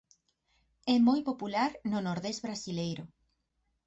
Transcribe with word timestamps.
É 0.93 0.95
moi 1.07 1.19
popular 1.29 1.71
no 1.91 1.99
nordés 2.07 2.37
brasileiro. 2.45 3.03